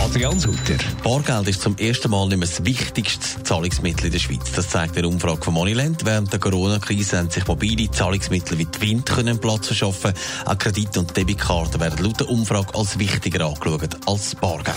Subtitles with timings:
[0.00, 0.78] Adrian Sutter.
[1.04, 4.50] Bargeld ist zum ersten Mal nicht mehr das wichtigste Zahlungsmittel in der Schweiz.
[4.56, 6.04] Das zeigt eine Umfrage von Moneyland.
[6.06, 10.14] Während der Corona-Krise haben sich mobile Zahlungsmittel wie die Wind können Platz verschaffen.
[10.46, 14.74] Auch Kredite und Debitkarten werden laut der Umfrage als wichtiger angeschaut als Bargeld.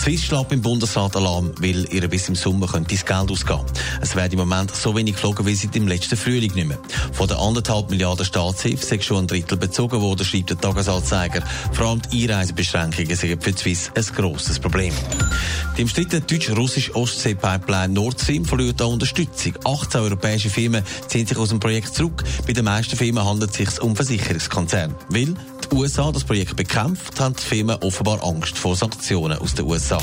[0.00, 3.60] Swiss schlägt im Bundesrat Alarm, weil ihr bis im Sommer könnte das Geld ausgehen.
[4.00, 6.78] Es wird im Moment so wenig geflogen wie seit dem letzten Frühling nicht mehr.
[7.12, 11.42] Von den anderthalb Milliarden Staatshilfe sind schon ein Drittel bezogen worden, schreibt der Tagesanzeiger.
[11.72, 14.94] Vor allem die Einreisebeschränkungen sind für die Swiss ein grosses Problem.
[15.76, 19.54] Die umstrittene deutsch-russische Ostsee-Pipeline Nord Stream verliert an Unterstützung.
[19.64, 22.24] 18 europäische Firmen ziehen sich aus dem Projekt zurück.
[22.46, 24.94] Bei den meisten Firmen handelt es sich um Versicherungskonzerne.
[25.08, 25.34] Weil
[25.70, 30.00] die USA das Projekt bekämpft, haben die Firmen offenbar Angst vor Sanktionen aus den USA.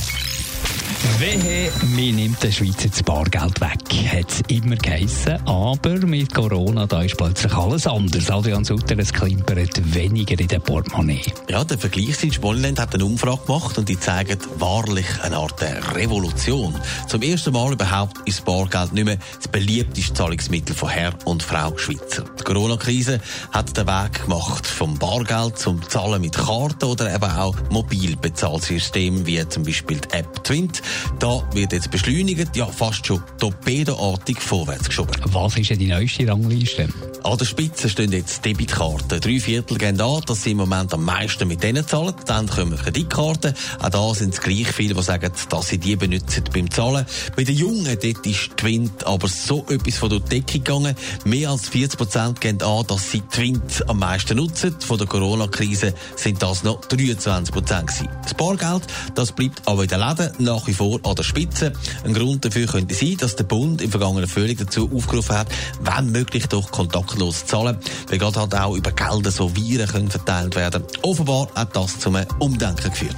[1.20, 3.80] Wehe, mir nimmt der Schweiz jetzt Bargeld weg.
[4.12, 5.36] Hat es immer geheissen.
[5.48, 8.30] Aber mit Corona da ist plötzlich alles anders.
[8.30, 11.22] Adrian Sutter, es klimpert weniger in der Portemonnaie.
[11.50, 15.62] Ja, der Vergleichsdienst Molland hat eine Umfrage gemacht und die zeigen wahrlich eine Art
[15.96, 16.74] Revolution.
[17.08, 21.78] Zum ersten Mal überhaupt ist Bargeld nicht mehr das beliebteste Zahlungsmittel von Herr und Frau
[21.78, 22.26] Schweizer.
[22.40, 23.20] Die Corona-Krise
[23.52, 29.48] hat den Weg gemacht vom Bargeld zum Zahlen mit Karten oder eben auch Mobilbezahlsystemen wie
[29.48, 30.82] zum Beispiel die App Twint.
[31.20, 35.16] Da wird jetzt beschleunigt, ja fast schon torpedoartig vorwärts geschoben.
[35.26, 36.88] Was ist denn die neueste Rangliste?
[37.24, 39.20] An der Spitze stehen jetzt Debitkarten.
[39.20, 42.14] Drei Viertel gehen an, dass sie im Moment am meisten mit denen zahlen.
[42.28, 43.56] Dann kommen Kreditkarten.
[43.80, 47.06] Auch da sind es gleich viele, die sagen, dass sie die benutzen beim Zahlen.
[47.36, 50.96] Bei den Jungen, dort ist Twint aber so etwas von der Decke gegangen.
[51.26, 54.76] Mehr als 40 Prozent gehen an, dass sie Twint am meisten nutzen.
[54.80, 58.10] Von der Corona-Krise sind das noch 23 Prozent gewesen.
[58.22, 58.84] Das Bargeld,
[59.16, 61.74] das bleibt aber in den Läden nach wie vor an der Spitze.
[62.04, 65.48] Ein Grund dafür könnte sein, dass der Bund im vergangenen Frühling dazu aufgerufen hat,
[65.82, 67.78] wenn möglich doch kontaktlos zu zahlen,
[68.10, 70.84] weil gerade halt auch über Gelder so Viren können verteilt werden.
[71.02, 73.16] Offenbar hat das zum Umdenken geführt.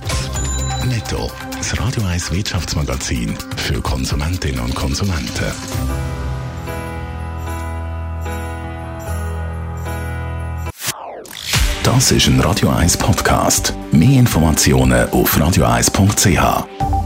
[0.86, 1.30] Netto.
[1.58, 5.52] Das Radio 1 Wirtschaftsmagazin für Konsumentinnen und Konsumenten.
[11.84, 13.74] Das ist ein Radio 1 Podcast.
[13.92, 16.99] Mehr Informationen auf radio1.ch.